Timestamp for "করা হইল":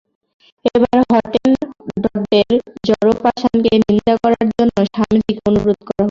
5.79-5.99